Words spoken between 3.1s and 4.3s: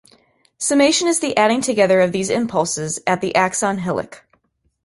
the axon hillock.